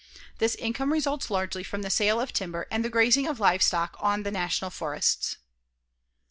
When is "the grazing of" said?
2.83-3.39